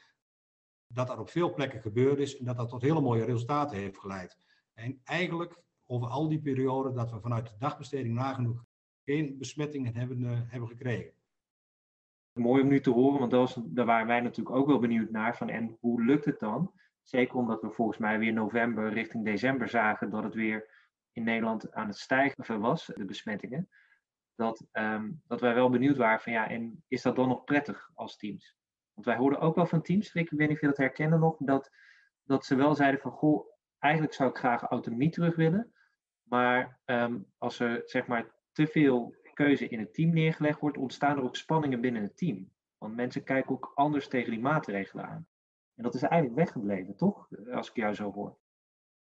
dat 0.88 1.08
dat 1.08 1.20
op 1.20 1.30
veel 1.30 1.54
plekken 1.54 1.82
gebeurd 1.82 2.20
is 2.20 2.38
en 2.38 2.46
dat 2.46 2.58
dat 2.58 2.70
tot 2.70 2.82
hele 2.82 3.02
mooie 3.02 3.26
resultaten 3.26 3.78
heeft 3.78 3.98
geleid. 3.98 4.38
En 4.74 5.02
eigenlijk 5.04 5.62
over 5.86 6.08
al 6.08 6.28
die 6.28 6.42
perioden 6.42 6.94
dat 6.94 7.12
we 7.12 7.20
vanuit 7.20 7.48
de 7.48 7.58
dagbesteding 7.60 8.16
nagenoeg 8.16 8.66
geen 9.04 9.38
besmettingen 9.38 9.96
hebben, 9.96 10.22
uh, 10.22 10.40
hebben 10.48 10.70
gekregen. 10.70 11.14
Mooi 12.34 12.62
om 12.62 12.68
nu 12.68 12.82
te 12.82 12.90
horen, 12.90 13.20
want 13.20 13.32
was, 13.32 13.60
daar 13.66 13.86
waren 13.86 14.08
wij 14.08 14.22
natuurlijk 14.22 14.56
ook 14.56 14.68
wel 14.68 14.80
benieuwd 14.80 15.10
naar. 15.10 15.38
Van, 15.38 15.50
en 15.50 15.78
hoe 15.80 16.04
lukt 16.04 16.26
het 16.26 16.40
dan? 16.40 16.72
Zeker 17.02 17.36
omdat 17.36 17.62
we 17.62 17.72
volgens 17.72 17.98
mij 17.98 18.20
weer 18.20 18.34
november 18.34 18.94
richting 18.94 19.26
december 19.26 19.70
zagen 19.70 20.10
dat 20.10 20.24
het 20.24 20.34
weer 20.34 20.70
in 21.12 21.24
Nederland 21.24 21.72
aan 21.72 21.88
het 21.88 21.98
stijgen 21.98 22.60
was, 22.60 22.86
de 22.86 23.06
besmettingen 23.06 23.70
dat, 24.38 24.66
um, 24.72 25.22
dat 25.28 25.42
wij 25.42 25.54
wel 25.54 25.70
benieuwd 25.70 25.98
waren 25.98 26.20
van 26.20 26.32
ja, 26.32 26.50
en 26.50 26.84
is 26.88 27.02
dat 27.02 27.16
dan 27.16 27.28
nog 27.28 27.44
prettig 27.44 27.92
als 27.94 28.18
teams? 28.18 28.56
Want 28.94 29.06
wij 29.06 29.16
hoorden 29.16 29.40
ook 29.40 29.56
wel 29.56 29.66
van 29.66 29.82
teams, 29.82 30.14
Rick, 30.14 30.32
ik 30.32 30.38
weet 30.38 30.48
niet 30.48 30.56
of 30.56 30.62
je 30.62 30.68
dat 30.68 30.78
herkennen 30.78 31.20
nog, 31.20 31.36
dat, 31.40 31.72
dat 32.24 32.46
ze 32.46 32.56
wel 32.56 32.76
zeiden 32.76 33.00
van 33.00 33.12
goh, 33.12 33.46
eigenlijk 33.80 34.14
zou 34.14 34.30
ik 34.30 34.38
graag 34.38 34.64
autonomie 34.64 35.10
terug 35.10 35.36
willen. 35.36 35.74
Maar 36.24 36.80
um, 36.86 37.26
als 37.38 37.60
er 37.60 37.82
zeg 37.86 38.08
maar 38.08 38.36
te 38.52 38.68
veel 38.68 39.16
keuze 39.34 39.68
in 39.68 39.80
het 39.80 39.94
team 39.94 40.14
neergelegd 40.14 40.60
wordt, 40.60 40.78
ontstaan 40.78 41.18
er 41.18 41.24
ook 41.24 41.36
spanningen 41.36 41.82
binnen 41.82 42.02
het 42.02 42.18
team. 42.18 42.52
Want 42.78 42.96
mensen 42.96 43.24
kijken 43.24 43.52
ook 43.52 43.72
anders 43.76 44.08
tegen 44.08 44.32
die 44.32 44.40
maatregelen 44.40 45.06
aan. 45.06 45.28
En 45.76 45.84
dat 45.84 45.96
is 45.96 46.02
eigenlijk 46.02 46.36
weggebleven, 46.36 46.96
toch? 46.96 47.28
Als 47.52 47.70
ik 47.70 47.76
jou 47.76 47.94
zo 47.94 48.12
hoor. 48.12 48.38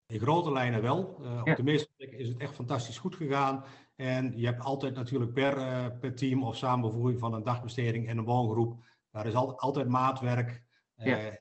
In 0.06 0.20
grote 0.20 0.52
lijnen 0.52 0.82
wel. 0.82 1.18
Uh, 1.20 1.40
ja. 1.44 1.50
Op 1.50 1.56
de 1.56 1.62
meeste 1.62 1.90
plekken 1.96 2.18
is 2.18 2.28
het 2.28 2.38
echt 2.38 2.54
fantastisch 2.54 2.98
goed 2.98 3.16
gegaan. 3.16 3.64
En 3.96 4.38
je 4.38 4.46
hebt 4.46 4.64
altijd 4.64 4.94
natuurlijk 4.94 5.32
per, 5.32 5.56
uh, 5.56 5.86
per 6.00 6.14
team 6.14 6.44
of 6.44 6.56
samenvoering 6.56 7.20
van 7.20 7.34
een 7.34 7.42
dagbesteding 7.42 8.08
en 8.08 8.18
een 8.18 8.24
woongroep, 8.24 8.84
daar 9.10 9.26
is 9.26 9.34
al, 9.34 9.58
altijd 9.58 9.88
maatwerk. 9.88 10.62
Uh, 10.96 11.06
ja. 11.06 11.38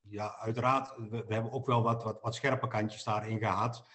ja. 0.00 0.36
uiteraard, 0.38 0.94
we, 0.96 1.24
we, 1.26 1.34
hebben 1.34 1.52
ook 1.52 1.66
wel 1.66 1.82
wat, 1.82 2.02
wat, 2.02 2.18
wat 2.22 2.34
scherpe 2.34 2.68
kantjes 2.68 3.04
daarin 3.04 3.38
gehad. 3.38 3.88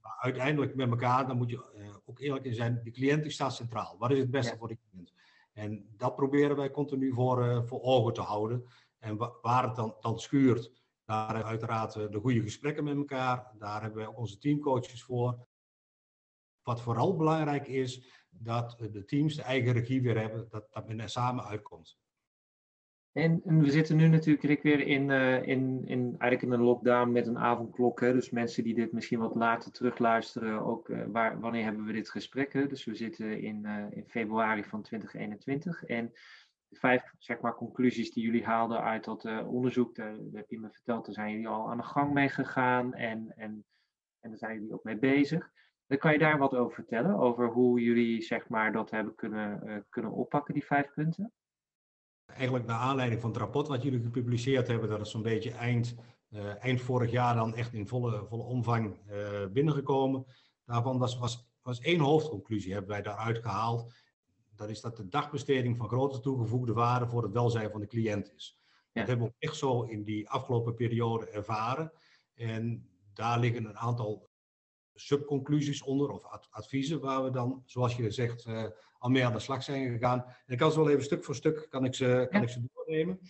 Maar 0.00 0.16
uiteindelijk 0.18 0.74
met 0.74 0.90
elkaar, 0.90 1.26
dan 1.26 1.36
moet 1.36 1.50
je 1.50 2.00
ook 2.04 2.20
eerlijk 2.20 2.44
in 2.44 2.54
zijn, 2.54 2.80
de 2.84 2.90
cliënt 2.90 3.32
staat 3.32 3.54
centraal. 3.54 3.96
Wat 3.98 4.10
is 4.10 4.18
het 4.18 4.30
beste 4.30 4.52
ja. 4.52 4.58
voor 4.58 4.68
de 4.68 4.78
cliënt? 4.90 5.12
En 5.52 5.88
dat 5.96 6.16
proberen 6.16 6.56
wij 6.56 6.70
continu 6.70 7.12
voor, 7.12 7.66
voor 7.66 7.82
ogen 7.82 8.12
te 8.12 8.20
houden. 8.20 8.64
En 8.98 9.16
wa 9.16 9.32
waar 9.42 9.62
het 9.62 9.76
dan, 9.76 9.96
dan 10.00 10.18
schuurt, 10.18 10.70
daar 11.08 11.44
uiteraard 11.44 11.92
de 11.92 12.20
goede 12.20 12.40
gesprekken 12.40 12.84
met 12.84 12.96
elkaar. 12.96 13.50
Daar 13.58 13.82
hebben 13.82 13.98
wij 13.98 14.14
onze 14.14 14.38
teamcoaches 14.38 15.02
voor. 15.02 15.46
Wat 16.62 16.80
vooral 16.80 17.16
belangrijk 17.16 17.68
is, 17.68 18.22
dat 18.28 18.76
de 18.90 19.04
teams 19.04 19.34
de 19.34 19.42
eigen 19.42 19.72
regie 19.72 20.02
weer 20.02 20.20
hebben, 20.20 20.46
dat, 20.48 20.66
dat 20.70 20.88
men 20.88 21.00
er 21.00 21.08
samen 21.08 21.44
uitkomt. 21.44 21.98
En, 23.12 23.42
we 23.44 23.70
zitten 23.70 23.96
nu 23.96 24.08
natuurlijk 24.08 24.44
Rick, 24.44 24.62
weer 24.62 24.80
in, 24.80 25.08
uh, 25.08 25.46
in, 25.46 25.82
in, 25.86 26.04
eigenlijk 26.18 26.42
in 26.42 26.52
een 26.52 26.66
lockdown 26.66 27.12
met 27.12 27.26
een 27.26 27.38
avondklok. 27.38 28.00
Hè? 28.00 28.12
Dus 28.12 28.30
mensen 28.30 28.64
die 28.64 28.74
dit 28.74 28.92
misschien 28.92 29.18
wat 29.18 29.34
later 29.34 29.72
terugluisteren, 29.72 30.64
ook 30.64 30.88
uh, 30.88 31.04
waar, 31.06 31.40
wanneer 31.40 31.64
hebben 31.64 31.84
we 31.84 31.92
dit 31.92 32.10
gesprek? 32.10 32.52
Hè? 32.52 32.66
Dus 32.66 32.84
we 32.84 32.94
zitten 32.94 33.40
in, 33.40 33.66
in 33.90 34.04
februari 34.06 34.64
van 34.64 34.82
2021. 34.82 35.84
En 35.84 36.12
vijf 36.70 37.12
zeg 37.18 37.40
maar, 37.40 37.54
conclusies 37.54 38.10
die 38.10 38.24
jullie 38.24 38.44
haalden 38.44 38.82
uit 38.82 39.04
dat 39.04 39.24
onderzoek, 39.44 39.94
daar, 39.94 40.16
heb 40.32 40.50
je 40.50 40.60
me 40.60 40.70
verteld, 40.70 41.04
daar 41.04 41.14
zijn 41.14 41.30
jullie 41.30 41.48
al 41.48 41.70
aan 41.70 41.76
de 41.76 41.82
gang 41.82 42.12
mee 42.12 42.28
gegaan 42.28 42.94
en, 42.94 43.32
en, 43.36 43.64
en 44.20 44.30
daar 44.30 44.38
zijn 44.38 44.54
jullie 44.54 44.72
ook 44.72 44.84
mee 44.84 44.98
bezig. 44.98 45.50
Dan 45.86 45.98
kan 45.98 46.12
je 46.12 46.18
daar 46.18 46.38
wat 46.38 46.54
over 46.54 46.74
vertellen, 46.74 47.18
over 47.18 47.46
hoe 47.46 47.80
jullie 47.80 48.22
zeg 48.22 48.48
maar, 48.48 48.72
dat 48.72 48.90
hebben 48.90 49.14
kunnen, 49.14 49.86
kunnen 49.88 50.12
oppakken, 50.12 50.54
die 50.54 50.64
vijf 50.64 50.92
punten? 50.94 51.32
eigenlijk 52.34 52.66
naar 52.66 52.78
aanleiding 52.78 53.20
van 53.20 53.30
het 53.30 53.38
rapport 53.38 53.68
wat 53.68 53.82
jullie 53.82 54.02
gepubliceerd 54.02 54.68
hebben, 54.68 54.88
dat 54.88 55.00
is 55.00 55.10
zo'n 55.10 55.22
beetje 55.22 55.50
eind, 55.50 55.94
uh, 56.30 56.64
eind 56.64 56.80
vorig 56.80 57.10
jaar 57.10 57.34
dan 57.34 57.54
echt 57.54 57.72
in 57.72 57.88
volle, 57.88 58.24
volle 58.28 58.42
omvang 58.42 58.96
binnengekomen. 59.52 60.26
Daarvan 60.64 60.98
was, 60.98 61.18
was, 61.18 61.48
was 61.62 61.80
één 61.80 62.00
hoofdconclusie, 62.00 62.72
hebben 62.72 62.90
wij 62.90 63.02
daaruit 63.02 63.38
gehaald. 63.38 63.94
Dat 64.58 64.68
is 64.68 64.80
dat 64.80 64.96
de 64.96 65.08
dagbesteding 65.08 65.76
van 65.76 65.88
grote 65.88 66.20
toegevoegde 66.20 66.72
waarde 66.72 67.06
voor 67.06 67.22
het 67.22 67.32
welzijn 67.32 67.70
van 67.70 67.80
de 67.80 67.86
cliënt 67.86 68.32
is. 68.36 68.58
Ja. 68.92 69.00
Dat 69.00 69.08
hebben 69.08 69.26
we 69.26 69.32
ook 69.32 69.42
echt 69.42 69.56
zo 69.56 69.82
in 69.82 70.04
die 70.04 70.28
afgelopen 70.28 70.74
periode 70.74 71.28
ervaren. 71.28 71.92
En 72.34 72.88
daar 73.12 73.38
liggen 73.38 73.64
een 73.64 73.78
aantal 73.78 74.28
subconclusies 74.94 75.82
onder 75.82 76.10
of 76.10 76.48
adviezen 76.50 77.00
waar 77.00 77.24
we 77.24 77.30
dan, 77.30 77.62
zoals 77.66 77.96
je 77.96 78.10
zegt, 78.10 78.46
uh, 78.46 78.64
al 78.98 79.10
mee 79.10 79.24
aan 79.24 79.32
de 79.32 79.38
slag 79.38 79.62
zijn 79.62 79.92
gegaan. 79.92 80.24
En 80.24 80.52
ik 80.52 80.58
kan 80.58 80.72
ze 80.72 80.78
wel 80.78 80.90
even 80.90 81.04
stuk 81.04 81.24
voor 81.24 81.34
stuk 81.34 81.66
kan 81.70 81.84
ik 81.84 81.94
ze, 81.94 82.26
kan 82.30 82.42
ik 82.42 82.48
ze 82.48 82.62
doornemen. 82.74 83.20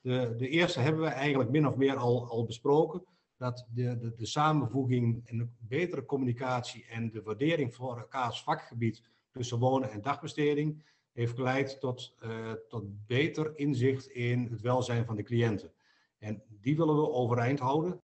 De, 0.00 0.34
de 0.36 0.48
eerste 0.48 0.80
hebben 0.80 1.02
we 1.02 1.08
eigenlijk 1.08 1.50
min 1.50 1.66
of 1.66 1.76
meer 1.76 1.96
al, 1.96 2.28
al 2.28 2.44
besproken. 2.44 3.04
Dat 3.36 3.66
de, 3.70 3.98
de, 3.98 4.14
de 4.14 4.26
samenvoeging 4.26 5.28
en 5.28 5.38
de 5.38 5.48
betere 5.58 6.04
communicatie 6.04 6.86
en 6.86 7.10
de 7.10 7.22
waardering 7.22 7.74
voor 7.74 7.98
elkaars 7.98 8.42
vakgebied 8.42 9.02
tussen 9.36 9.58
wonen 9.58 9.90
en 9.90 10.02
dagbesteding 10.02 10.84
heeft 11.12 11.34
geleid 11.34 11.80
tot, 11.80 12.16
uh, 12.24 12.52
tot 12.68 13.06
beter 13.06 13.58
inzicht 13.58 14.06
in 14.06 14.48
het 14.50 14.60
welzijn 14.60 15.04
van 15.04 15.16
de 15.16 15.22
cliënten. 15.22 15.72
En 16.18 16.42
die 16.48 16.76
willen 16.76 16.96
we 16.96 17.10
overeind 17.10 17.58
houden. 17.58 18.02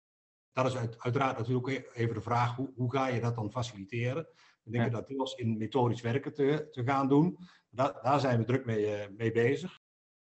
Dat 0.54 0.66
is 0.66 0.76
uit, 0.76 1.00
uiteraard 1.00 1.38
natuurlijk 1.38 1.68
e-, 1.68 2.02
even 2.02 2.16
de 2.16 2.22
vraag, 2.22 2.56
hoe, 2.56 2.72
hoe 2.76 2.92
ga 2.92 3.08
je 3.08 3.22
dat 3.22 3.36
dan 3.36 3.52
faciliteren? 3.52 4.28
We 4.64 4.72
denken 4.72 4.92
ja. 4.92 4.98
dat 4.98 5.08
deels 5.08 5.36
in 5.36 5.58
methodisch 5.58 6.02
werken 6.02 6.34
te, 6.34 6.68
te 6.72 6.84
gaan 6.84 7.08
doen. 7.08 7.38
Da, 7.70 8.00
daar 8.04 8.20
zijn 8.20 8.38
we 8.38 8.46
druk 8.46 8.66
mee, 8.66 8.86
uh, 8.86 9.08
mee 9.18 9.32
bezig. 9.32 9.82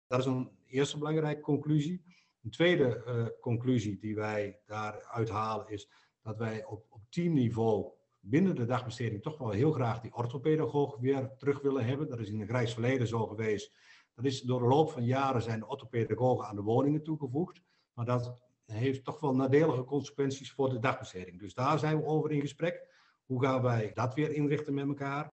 Dat 0.06 0.18
is 0.18 0.26
een 0.26 0.50
eerste 0.66 0.98
belangrijke 0.98 1.40
conclusie. 1.40 2.02
Een 2.42 2.50
tweede 2.50 3.04
uh, 3.06 3.26
conclusie 3.40 3.98
die 3.98 4.14
wij 4.14 4.60
daaruit 4.66 5.28
halen 5.28 5.68
is 5.68 5.90
dat 6.22 6.38
wij 6.38 6.64
op, 6.64 6.86
op 6.88 7.00
teamniveau 7.10 7.92
binnen 8.26 8.54
de 8.54 8.64
dagbesteding 8.64 9.22
toch 9.22 9.38
wel 9.38 9.50
heel 9.50 9.72
graag 9.72 10.00
die 10.00 10.14
orthopedagoog 10.14 10.96
weer 10.96 11.30
terug 11.36 11.60
willen 11.60 11.84
hebben. 11.84 12.08
Dat 12.08 12.18
is 12.18 12.28
in 12.28 12.40
een 12.40 12.48
grijs 12.48 12.72
verleden 12.72 13.06
zo 13.06 13.26
geweest. 13.26 13.72
Dat 14.14 14.24
is 14.24 14.40
door 14.40 14.60
de 14.60 14.66
loop 14.66 14.90
van 14.90 15.04
jaren 15.04 15.42
zijn 15.42 15.58
de 15.58 15.66
orthopedagogen 15.66 16.46
aan 16.46 16.56
de 16.56 16.62
woningen 16.62 17.02
toegevoegd. 17.02 17.62
Maar 17.92 18.04
dat 18.04 18.38
heeft 18.66 19.04
toch 19.04 19.20
wel 19.20 19.34
nadelige 19.34 19.84
consequenties 19.84 20.52
voor 20.52 20.70
de 20.70 20.78
dagbesteding. 20.78 21.38
Dus 21.38 21.54
daar 21.54 21.78
zijn 21.78 21.96
we 21.96 22.04
over 22.04 22.32
in 22.32 22.40
gesprek. 22.40 22.92
Hoe 23.26 23.42
gaan 23.42 23.62
wij 23.62 23.90
dat 23.94 24.14
weer 24.14 24.32
inrichten 24.32 24.74
met 24.74 24.86
elkaar? 24.86 25.32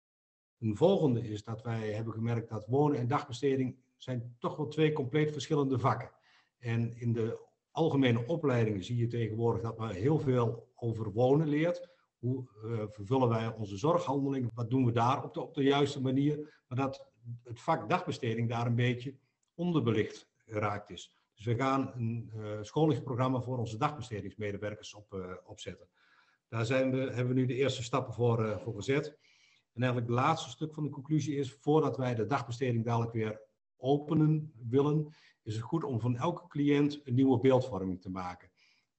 Een 0.59 0.77
volgende 0.77 1.29
is 1.29 1.45
dat 1.45 1.63
wij 1.63 1.93
hebben 1.93 2.13
gemerkt 2.13 2.49
dat 2.49 2.67
wonen 2.67 2.99
en 2.99 3.09
dagbesteding 3.09 3.77
zijn 3.97 4.37
toch 4.39 4.57
wel 4.57 4.69
twee 4.69 4.93
compleet 4.93 5.33
verschillende 5.33 5.79
vakken. 5.79 6.11
En 6.59 6.99
in 6.99 7.13
de 7.13 7.39
algemene 7.71 8.27
opleidingen 8.27 8.85
zie 8.85 8.97
je 8.97 9.07
tegenwoordig 9.07 9.63
dat 9.63 9.79
men 9.79 9.91
heel 9.91 10.19
veel 10.19 10.69
over 10.75 11.13
wonen 11.13 11.49
leert. 11.49 11.89
Hoe 12.25 12.45
uh, 12.65 12.83
vervullen 12.89 13.29
wij 13.29 13.55
onze 13.55 13.77
zorghandeling? 13.77 14.51
Wat 14.55 14.71
doen 14.71 14.85
we 14.85 14.93
daar 14.93 15.25
op 15.25 15.35
de, 15.35 15.41
op 15.41 15.55
de 15.55 15.63
juiste 15.63 16.01
manier? 16.01 16.63
Maar 16.69 16.79
dat 16.79 17.07
het 17.43 17.61
vak 17.61 17.89
dagbesteding 17.89 18.49
daar 18.49 18.67
een 18.67 18.75
beetje 18.75 19.15
onderbelicht 19.55 20.29
geraakt 20.47 20.91
is. 20.91 21.17
Dus 21.35 21.45
we 21.45 21.55
gaan 21.55 21.93
een 21.95 22.31
uh, 22.37 22.59
scholingsprogramma 22.61 23.41
voor 23.41 23.59
onze 23.59 23.77
dagbestedingsmedewerkers 23.77 24.95
op, 24.95 25.15
uh, 25.15 25.33
opzetten. 25.45 25.89
Daar 26.49 26.67
zijn 26.67 26.91
we, 26.91 26.99
hebben 26.99 27.35
we 27.35 27.41
nu 27.41 27.47
de 27.47 27.55
eerste 27.55 27.83
stappen 27.83 28.15
voor, 28.15 28.61
voor 28.61 28.75
gezet. 28.75 29.07
En 29.73 29.83
eigenlijk 29.83 30.13
het 30.13 30.21
laatste 30.21 30.51
stuk 30.51 30.75
van 30.75 30.83
de 30.83 30.91
conclusie 30.91 31.37
is, 31.37 31.53
voordat 31.53 31.97
wij 31.97 32.15
de 32.15 32.27
dagbesteding 32.27 32.85
dadelijk 32.85 33.13
weer 33.13 33.41
openen 33.77 34.53
willen, 34.69 35.15
is 35.43 35.55
het 35.55 35.65
goed 35.65 35.85
om 35.85 36.01
van 36.01 36.17
elke 36.17 36.47
cliënt 36.49 37.01
een 37.05 37.15
nieuwe 37.15 37.41
beeldvorming 37.41 38.01
te 38.01 38.11
maken. 38.11 38.51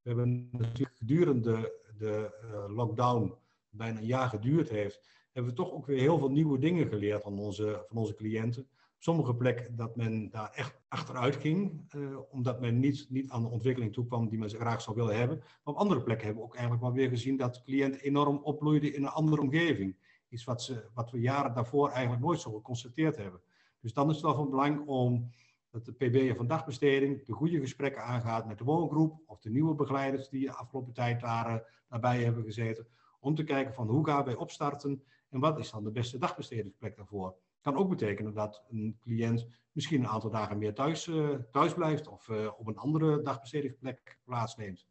We 0.01 0.09
hebben 0.09 0.49
natuurlijk 0.51 0.97
gedurende 0.97 1.83
de 1.97 2.39
uh, 2.43 2.75
lockdown, 2.75 3.35
bijna 3.69 3.99
een 3.99 4.05
jaar 4.05 4.29
geduurd 4.29 4.69
heeft, 4.69 5.01
hebben 5.31 5.51
we 5.51 5.57
toch 5.57 5.71
ook 5.71 5.85
weer 5.85 5.99
heel 5.99 6.17
veel 6.17 6.31
nieuwe 6.31 6.59
dingen 6.59 6.87
geleerd 6.87 7.21
van 7.21 7.39
onze, 7.39 7.83
van 7.87 7.97
onze 7.97 8.15
cliënten 8.15 8.67
sommige 9.05 9.35
plekken 9.35 9.75
dat 9.75 9.95
men 9.95 10.29
daar 10.29 10.51
echt 10.51 10.81
achteruit 10.87 11.35
ging, 11.35 11.91
uh, 11.95 12.17
omdat 12.29 12.59
men 12.59 12.79
niet, 12.79 13.05
niet 13.09 13.29
aan 13.29 13.41
de 13.41 13.49
ontwikkeling 13.49 13.93
toekwam 13.93 14.29
die 14.29 14.39
men 14.39 14.49
graag 14.49 14.81
zou 14.81 14.95
willen 14.95 15.17
hebben. 15.17 15.37
Maar 15.37 15.73
op 15.73 15.75
andere 15.75 16.03
plekken 16.03 16.25
hebben 16.25 16.43
we 16.43 16.49
ook 16.49 16.55
eigenlijk 16.55 16.85
wel 16.85 16.93
weer 16.93 17.09
gezien 17.09 17.37
dat 17.37 17.53
de 17.53 17.61
cliënt 17.61 18.01
enorm 18.01 18.37
opbloeide 18.37 18.93
in 18.93 19.03
een 19.03 19.09
andere 19.09 19.41
omgeving. 19.41 19.97
Iets 20.29 20.43
wat, 20.43 20.61
ze, 20.61 20.89
wat 20.93 21.11
we 21.11 21.19
jaren 21.19 21.53
daarvoor 21.53 21.89
eigenlijk 21.89 22.23
nooit 22.23 22.39
zo 22.39 22.51
geconstateerd 22.51 23.17
hebben. 23.17 23.41
Dus 23.79 23.93
dan 23.93 24.09
is 24.09 24.15
het 24.15 24.25
wel 24.25 24.35
van 24.35 24.49
belang 24.49 24.87
om 24.87 25.29
dat 25.75 25.85
de 25.85 25.91
PB'er 25.91 26.35
van 26.35 26.47
dagbesteding 26.47 27.25
de 27.25 27.33
goede 27.33 27.59
gesprekken 27.59 28.03
aangaat 28.03 28.47
met 28.47 28.57
de 28.57 28.63
woongroep 28.63 29.21
of 29.25 29.39
de 29.39 29.49
nieuwe 29.49 29.75
begeleiders 29.75 30.29
die 30.29 30.45
de 30.45 30.53
afgelopen 30.53 30.93
tijd 30.93 31.21
daar, 31.21 31.49
uh, 31.49 31.59
daarbij 31.89 32.23
hebben 32.23 32.43
gezeten. 32.43 32.87
Om 33.19 33.35
te 33.35 33.43
kijken 33.43 33.73
van 33.73 33.87
hoe 33.87 34.05
gaan 34.05 34.25
wij 34.25 34.35
opstarten 34.35 35.03
en 35.29 35.39
wat 35.39 35.59
is 35.59 35.71
dan 35.71 35.83
de 35.83 35.91
beste 35.91 36.17
dagbestedingsplek 36.17 36.95
daarvoor 36.95 37.35
kan 37.61 37.75
ook 37.75 37.89
betekenen 37.89 38.33
dat 38.33 38.63
een 38.69 38.97
cliënt 38.99 39.47
misschien 39.71 39.99
een 39.99 40.07
aantal 40.07 40.29
dagen 40.29 40.57
meer 40.57 40.73
thuis, 40.73 41.07
uh, 41.07 41.29
thuis 41.51 41.73
blijft 41.73 42.07
of 42.07 42.27
uh, 42.27 42.51
op 42.57 42.67
een 42.67 42.77
andere 42.77 43.21
dagbestedingsplek 43.21 44.19
plaatsneemt. 44.23 44.87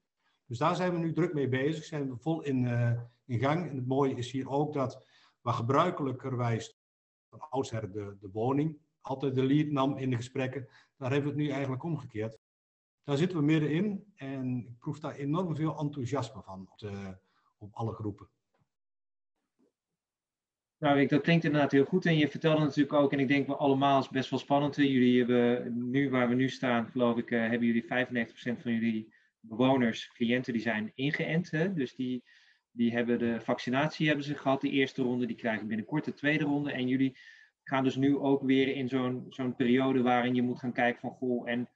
Dus 0.46 0.58
daar 0.58 0.76
zijn 0.76 0.92
we 0.92 0.98
nu 0.98 1.12
druk 1.12 1.34
mee 1.34 1.48
bezig, 1.48 1.84
zijn 1.84 2.10
we 2.10 2.16
vol 2.16 2.42
in, 2.42 2.66
in 3.26 3.38
gang. 3.38 3.68
En 3.68 3.76
het 3.76 3.86
mooie 3.86 4.14
is 4.14 4.30
hier 4.30 4.48
ook 4.48 4.72
dat 4.72 5.06
waar 5.40 5.54
gebruikelijkerwijs 5.54 6.78
van 7.30 7.40
oudsher 7.50 7.92
de, 7.92 8.16
de 8.20 8.30
woning 8.32 8.78
altijd 9.04 9.34
de 9.34 9.44
lead 9.44 9.66
nam 9.66 9.96
in 9.96 10.10
de 10.10 10.16
gesprekken, 10.16 10.68
daar 10.96 11.10
hebben 11.10 11.32
we 11.32 11.36
het 11.36 11.46
nu 11.46 11.52
eigenlijk 11.52 11.82
omgekeerd. 11.82 12.38
Daar 13.04 13.16
zitten 13.16 13.38
we 13.38 13.44
middenin 13.44 14.12
en 14.16 14.66
ik 14.68 14.78
proef 14.78 15.00
daar 15.00 15.14
enorm 15.14 15.56
veel 15.56 15.78
enthousiasme 15.78 16.42
van 16.42 16.68
op, 16.70 16.78
de, 16.78 17.16
op 17.58 17.74
alle 17.74 17.92
groepen. 17.92 18.28
Nou, 20.78 21.06
dat 21.06 21.22
klinkt 21.22 21.44
inderdaad 21.44 21.72
heel 21.72 21.84
goed. 21.84 22.06
En 22.06 22.16
je 22.16 22.28
vertelde 22.28 22.60
natuurlijk 22.60 22.92
ook, 22.92 23.12
en 23.12 23.18
ik 23.18 23.28
denk 23.28 23.46
we 23.46 23.56
allemaal 23.56 24.00
is 24.00 24.08
best 24.08 24.30
wel 24.30 24.38
spannend. 24.38 24.76
Jullie 24.76 25.18
hebben 25.18 25.90
nu, 25.90 26.10
waar 26.10 26.28
we 26.28 26.34
nu 26.34 26.48
staan, 26.48 26.86
geloof 26.86 27.16
ik, 27.16 27.30
uh, 27.30 27.40
hebben 27.40 27.66
jullie 27.66 27.84
95% 27.84 27.86
van 28.62 28.72
jullie 28.72 29.14
bewoners, 29.40 30.12
cliënten, 30.12 30.52
die 30.52 30.62
zijn 30.62 30.92
ingeënt. 30.94 31.50
Hè? 31.50 31.72
Dus 31.72 31.94
die, 31.94 32.24
die 32.70 32.92
hebben 32.92 33.18
de 33.18 33.40
vaccinatie 33.40 34.06
hebben 34.06 34.24
ze 34.24 34.34
gehad, 34.34 34.60
de 34.60 34.70
eerste 34.70 35.02
ronde. 35.02 35.26
Die 35.26 35.36
krijgen 35.36 35.66
binnenkort 35.66 36.04
de 36.04 36.14
tweede 36.14 36.44
ronde. 36.44 36.72
En 36.72 36.88
jullie 36.88 37.16
gaan 37.64 37.84
dus 37.84 37.96
nu 37.96 38.16
ook 38.16 38.42
weer 38.42 38.76
in 38.76 38.88
zo'n 39.28 39.56
periode 39.56 40.02
waarin 40.02 40.34
je 40.34 40.42
moet 40.42 40.58
gaan 40.58 40.72
kijken 40.72 41.00
van, 41.00 41.10
goh, 41.10 41.48
en 41.48 41.68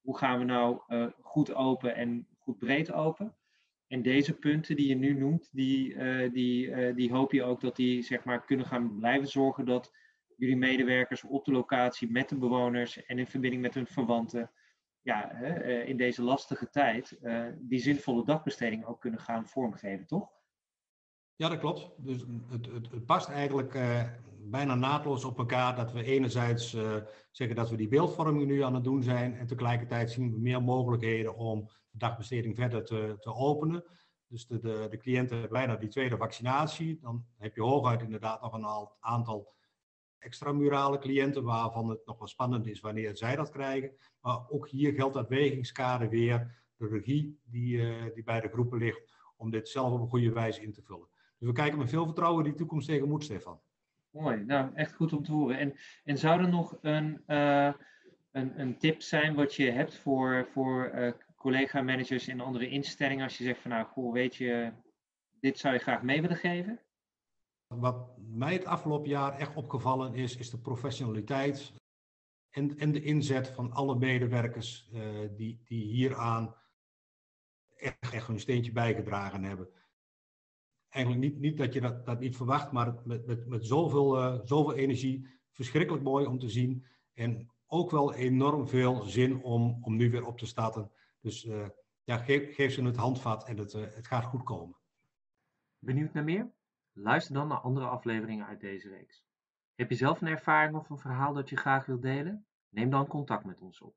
hoe 0.00 0.18
gaan 0.18 0.38
we 0.38 0.44
nou 0.44 0.80
uh, 0.88 1.06
goed 1.20 1.54
open 1.54 1.94
en 1.94 2.26
goed 2.38 2.58
breed 2.58 2.92
open? 2.92 3.34
En 3.86 4.02
deze 4.02 4.38
punten 4.38 4.76
die 4.76 4.88
je 4.88 4.94
nu 4.94 5.12
noemt, 5.12 5.48
die, 5.52 5.94
uh, 5.94 6.32
die, 6.32 6.66
uh, 6.66 6.94
die 6.94 7.12
hoop 7.12 7.32
je 7.32 7.42
ook 7.42 7.60
dat 7.60 7.76
die 7.76 8.02
zeg 8.02 8.24
maar, 8.24 8.44
kunnen 8.44 8.66
gaan 8.66 8.98
blijven 8.98 9.28
zorgen 9.28 9.64
dat 9.64 9.92
jullie 10.36 10.56
medewerkers 10.56 11.24
op 11.24 11.44
de 11.44 11.52
locatie 11.52 12.10
met 12.10 12.28
de 12.28 12.38
bewoners 12.38 13.04
en 13.04 13.18
in 13.18 13.26
verbinding 13.26 13.62
met 13.62 13.74
hun 13.74 13.86
verwanten 13.86 14.50
ja, 15.02 15.40
uh, 15.42 15.88
in 15.88 15.96
deze 15.96 16.22
lastige 16.22 16.70
tijd 16.70 17.18
die 17.58 17.78
zinvolle 17.78 18.24
dagbesteding 18.24 18.84
ook 18.84 19.00
kunnen 19.00 19.20
gaan 19.20 19.46
vormgeven, 19.46 20.06
toch? 20.06 20.30
Ja, 21.36 21.48
dat 21.48 21.58
klopt. 21.58 21.90
Dus 21.96 22.24
het, 22.48 22.66
het, 22.66 22.90
het 22.90 23.06
past 23.06 23.28
eigenlijk 23.28 23.78
bijna 24.38 24.74
naadloos 24.74 25.24
op 25.24 25.38
elkaar 25.38 25.76
dat 25.76 25.92
we 25.92 26.04
enerzijds 26.04 26.76
zeggen 27.30 27.56
dat 27.56 27.70
we 27.70 27.76
die 27.76 27.88
beeldvorming 27.88 28.46
nu 28.46 28.62
aan 28.62 28.74
het 28.74 28.84
doen 28.84 29.02
zijn 29.02 29.34
en 29.36 29.46
tegelijkertijd 29.46 30.10
zien 30.10 30.32
we 30.32 30.38
meer 30.38 30.62
mogelijkheden 30.62 31.36
om 31.36 31.70
dagbesteding 31.90 32.56
verder 32.56 32.84
te, 32.84 33.16
te 33.20 33.34
openen. 33.34 33.84
Dus 34.28 34.46
de, 34.46 34.60
de, 34.60 34.86
de 34.90 34.96
cliënten 34.96 35.38
hebben 35.38 35.58
bijna 35.58 35.76
die 35.76 35.88
tweede 35.88 36.16
vaccinatie. 36.16 36.98
Dan 37.00 37.26
heb 37.38 37.54
je 37.54 37.62
hooguit 37.62 38.02
inderdaad 38.02 38.42
nog 38.42 38.52
een 38.52 38.88
aantal 39.00 39.54
extramurale 40.18 40.98
cliënten 40.98 41.44
waarvan 41.44 41.88
het 41.88 42.06
nog 42.06 42.18
wel 42.18 42.28
spannend 42.28 42.66
is 42.66 42.80
wanneer 42.80 43.16
zij 43.16 43.36
dat 43.36 43.50
krijgen. 43.50 43.96
Maar 44.20 44.48
ook 44.48 44.68
hier 44.68 44.92
geldt 44.92 45.14
dat 45.14 45.28
wegingskader 45.28 46.08
weer, 46.08 46.64
de 46.76 46.88
regie 46.88 47.40
die, 47.44 47.76
uh, 47.76 48.14
die 48.14 48.22
bij 48.22 48.40
de 48.40 48.48
groepen 48.48 48.78
ligt, 48.78 49.14
om 49.36 49.50
dit 49.50 49.68
zelf 49.68 49.92
op 49.92 50.00
een 50.00 50.08
goede 50.08 50.32
wijze 50.32 50.62
in 50.62 50.72
te 50.72 50.82
vullen. 50.82 51.08
Dus 51.38 51.48
we 51.48 51.52
kijken 51.52 51.78
met 51.78 51.88
veel 51.88 52.04
vertrouwen 52.04 52.44
die 52.44 52.54
toekomst 52.54 52.88
tegemoet, 52.88 53.24
Stefan. 53.24 53.60
Mooi, 54.10 54.44
nou 54.44 54.74
echt 54.74 54.94
goed 54.94 55.12
om 55.12 55.22
te 55.22 55.32
horen. 55.32 55.58
En, 55.58 55.74
en 56.04 56.18
zou 56.18 56.40
er 56.40 56.48
nog 56.48 56.78
een, 56.80 57.22
uh, 57.26 57.72
een, 58.30 58.60
een 58.60 58.78
tip 58.78 59.02
zijn 59.02 59.34
wat 59.34 59.54
je 59.54 59.70
hebt 59.70 59.98
voor, 59.98 60.48
voor 60.52 60.92
uh, 60.94 61.12
collega-managers 61.36 62.28
in 62.28 62.40
andere 62.40 62.68
instellingen? 62.68 63.24
Als 63.24 63.38
je 63.38 63.44
zegt 63.44 63.60
van 63.60 63.70
nou, 63.70 63.86
goh, 63.86 64.12
weet 64.12 64.36
je, 64.36 64.72
dit 65.40 65.58
zou 65.58 65.74
je 65.74 65.80
graag 65.80 66.02
mee 66.02 66.20
willen 66.20 66.36
geven? 66.36 66.80
Wat 67.66 68.18
mij 68.18 68.52
het 68.52 68.64
afgelopen 68.64 69.08
jaar 69.08 69.38
echt 69.38 69.56
opgevallen 69.56 70.14
is, 70.14 70.36
is 70.36 70.50
de 70.50 70.60
professionaliteit 70.60 71.72
en, 72.50 72.78
en 72.78 72.92
de 72.92 73.02
inzet 73.02 73.48
van 73.48 73.72
alle 73.72 73.98
medewerkers 73.98 74.90
uh, 74.92 75.28
die, 75.36 75.60
die 75.64 75.84
hieraan 75.84 76.54
echt, 77.76 78.12
echt 78.12 78.26
hun 78.26 78.40
steentje 78.40 78.72
bijgedragen 78.72 79.44
hebben. 79.44 79.68
Eigenlijk 80.88 81.24
niet, 81.24 81.40
niet 81.40 81.56
dat 81.56 81.72
je 81.72 81.80
dat, 81.80 82.06
dat 82.06 82.20
niet 82.20 82.36
verwacht, 82.36 82.72
maar 82.72 82.94
met, 83.04 83.26
met, 83.26 83.46
met 83.46 83.66
zoveel, 83.66 84.18
uh, 84.18 84.40
zoveel 84.44 84.74
energie. 84.74 85.28
Verschrikkelijk 85.52 86.04
mooi 86.04 86.26
om 86.26 86.38
te 86.38 86.48
zien. 86.48 86.86
En 87.14 87.50
ook 87.66 87.90
wel 87.90 88.14
enorm 88.14 88.68
veel 88.68 89.02
zin 89.02 89.42
om, 89.42 89.78
om 89.80 89.96
nu 89.96 90.10
weer 90.10 90.26
op 90.26 90.38
te 90.38 90.46
starten. 90.46 90.90
Dus 91.20 91.44
uh, 91.44 91.68
ja, 92.04 92.16
geef, 92.16 92.54
geef, 92.54 92.72
ze 92.72 92.82
het 92.82 92.96
handvat 92.96 93.48
en 93.48 93.58
het, 93.58 93.72
het 93.72 94.06
gaat 94.06 94.24
goed 94.24 94.42
komen. 94.42 94.76
Benieuwd 95.78 96.12
naar 96.12 96.24
meer? 96.24 96.52
Luister 96.92 97.34
dan 97.34 97.48
naar 97.48 97.58
andere 97.58 97.86
afleveringen 97.86 98.46
uit 98.46 98.60
deze 98.60 98.88
reeks. 98.88 99.24
Heb 99.74 99.90
je 99.90 99.96
zelf 99.96 100.20
een 100.20 100.28
ervaring 100.28 100.76
of 100.76 100.90
een 100.90 100.98
verhaal 100.98 101.34
dat 101.34 101.48
je 101.48 101.56
graag 101.56 101.86
wilt 101.86 102.02
delen? 102.02 102.46
Neem 102.68 102.90
dan 102.90 103.06
contact 103.06 103.44
met 103.44 103.60
ons 103.60 103.80
op. 103.80 103.94